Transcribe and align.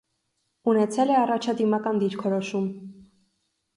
Ունեցել 0.71 1.13
է 1.15 1.19
առաջադիմական 1.19 2.03
դիրքորոշում։ 2.05 2.67